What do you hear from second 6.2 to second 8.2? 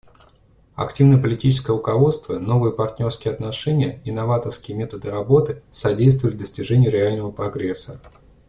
достижению реального прогресса.